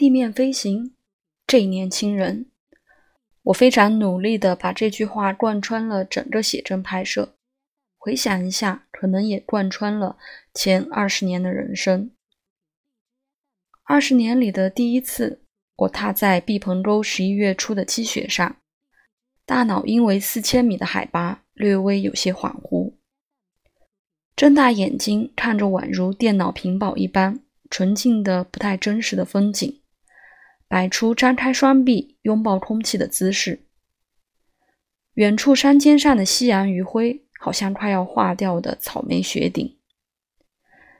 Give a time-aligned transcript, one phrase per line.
[0.00, 0.94] 地面飞行，
[1.46, 2.46] 这年轻人，
[3.42, 7.36] 我非常努力地把这句话贯穿了整个写真拍摄。
[7.98, 10.16] 回想一下，可能也贯穿了
[10.54, 12.12] 前二十年的人生。
[13.84, 15.42] 二十年里的第一次，
[15.76, 18.56] 我踏在毕棚沟十一月初的积雪上，
[19.44, 22.94] 大脑因为四千米的海拔略微有些恍惚，
[24.34, 29.76] 睁大眼睛看着宛如电脑屏保一般纯净的、不太真实的风景。
[30.70, 33.66] 摆出张开双臂拥抱空气的姿势。
[35.14, 39.76] 远处山尖上的夕阳余晖，好像快要化掉的草莓雪顶。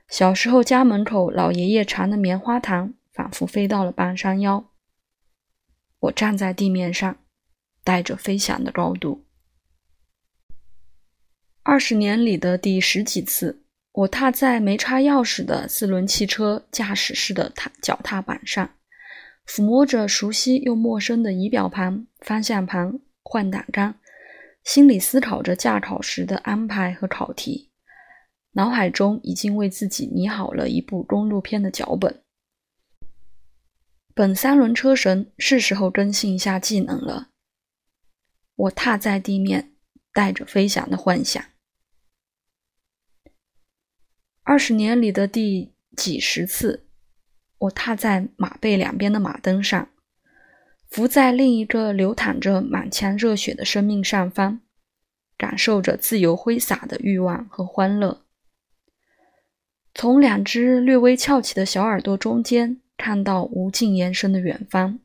[0.09, 4.73] 小时候家门口老爷爷缠的棉花糖，仿佛飞到了半山腰。
[6.01, 7.19] 我站在地面上，
[7.85, 9.25] 带着飞翔的高度。
[11.63, 18.69] 二十年里的第十几次，我踏在没插钥匙的四轮汽车驾驶室的踏脚踏板上。
[19.53, 23.99] 抚摸着熟悉又陌生的仪表盘、方向盘、换挡杆，
[24.63, 27.69] 心里思考着驾考时的安排和考题，
[28.53, 32.23] 脑海中已经为自己拟好了一部公路片的脚本。
[34.15, 37.31] 本三轮车神是时候更新一下技能了。
[38.55, 39.73] 我踏在地面，
[40.13, 41.45] 带着飞翔的幻想。
[44.45, 46.87] 二十年里的第几十次。
[47.61, 49.89] 我踏在马背两边的马蹬上，
[50.89, 54.61] 伏在另一个流淌着满腔热血的生命上方，
[55.37, 58.25] 感受着自由挥洒的欲望和欢乐。
[59.95, 64.99] 从两只略微翘起的小耳朵中间，看到无尽延伸的远方。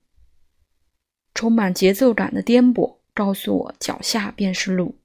[1.33, 4.97] 充满节奏感的颠簸告诉我，脚下便是路。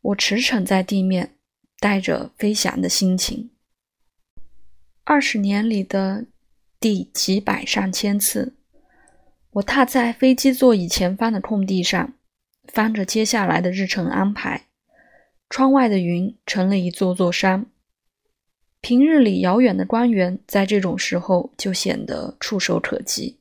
[0.00, 1.36] 我驰骋在地面，
[1.78, 3.50] 带着飞翔的心情。
[5.10, 6.26] 二十年里的
[6.78, 8.54] 第几百上千次，
[9.52, 12.12] 我踏在飞机座椅前方的空地上，
[12.66, 14.66] 翻着接下来的日程安排。
[15.48, 17.64] 窗外的云成了一座座山。
[18.82, 23.40] 平日里遥远的光源，在这种时候就显得触手可及。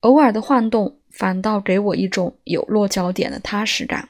[0.00, 4.08] 偶尔的晃动，反倒给我一种有落脚点的踏实感。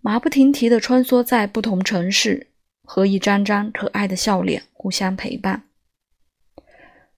[0.00, 2.48] 马不停蹄地穿梭在不同城市。
[2.94, 5.66] 和一张张可爱的笑脸互相陪伴。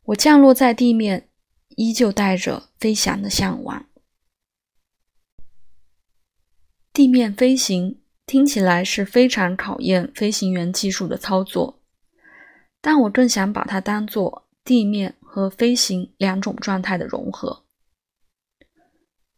[0.05, 1.29] 我降落在地面，
[1.71, 3.85] 依旧带着飞翔的向往。
[6.93, 11.83] 地面飞行听起来是非常考验飞行员技术的操作，
[12.81, 17.65] 但我更想把它当做地面和飞行两种状态的融合。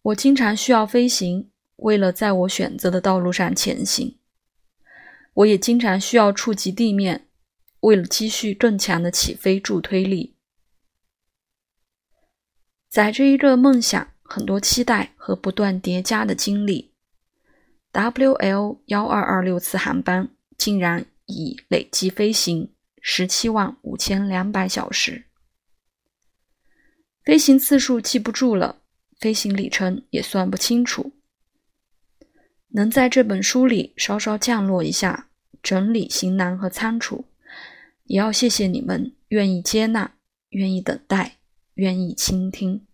[0.03, 4.19] 我经常需要飞行，为了在我选择的道路上前行。
[5.37, 7.29] 我也经常需要触及地面，
[7.81, 10.35] 为了积蓄更强的起飞助推力。
[12.89, 16.95] 载着一个梦想、很多期待和不断叠加的经历
[17.93, 22.73] ，WL 幺二二六次航班竟然已累计飞行
[23.03, 25.27] 十七万五千两百小时。
[27.23, 28.81] 飞行次数记不住了，
[29.19, 31.13] 飞行里程也算不清楚。
[32.69, 35.29] 能在这本书里稍稍降落一下，
[35.63, 37.25] 整理行囊和仓储，
[38.05, 40.17] 也要谢谢你们愿意接纳、
[40.51, 41.39] 愿意等待、
[41.75, 42.87] 愿意倾听。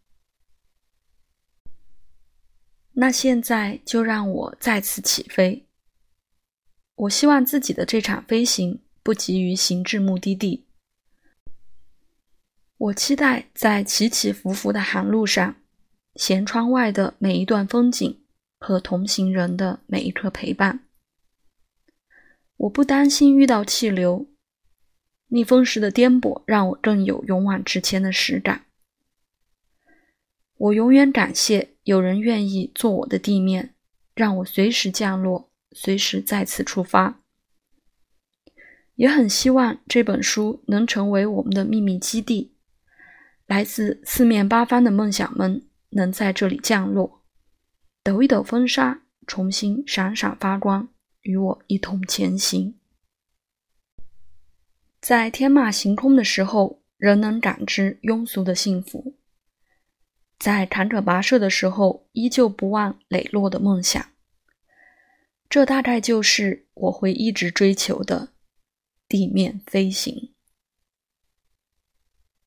[2.92, 5.66] 那现在就让我再次起飞。
[6.94, 10.66] 我希望自己的这场飞行不急于行至目的地。
[12.76, 15.56] 我期待在起起伏伏的航路上，
[16.14, 18.21] 舷窗外的每一段风景。
[18.62, 20.86] 和同行人的每一刻陪伴，
[22.56, 24.28] 我不担心遇到气流，
[25.26, 28.66] 逆风时的颠簸让我更有勇往直前的实感。
[30.56, 33.74] 我永远感谢有人愿意做我的地面，
[34.14, 37.20] 让我随时降落，随时再次出发。
[38.94, 42.52] 也很希望这本书能成为我们的秘密基地，
[43.46, 47.21] 来自四面八方的梦想们能在这里降落。
[48.04, 50.88] 抖一抖风沙，重新闪闪发光，
[51.20, 52.76] 与我一同前行。
[55.00, 59.14] 在天马行空的时候，仍能感知庸俗的幸福；
[60.36, 64.04] 在坎坷跋涉的时候，依旧不忘磊落的梦想。
[65.48, 68.32] 这大概就是我会一直追求的
[69.06, 70.31] 地面飞行。